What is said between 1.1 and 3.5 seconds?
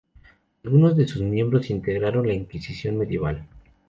miembros integraron la Inquisición medieval.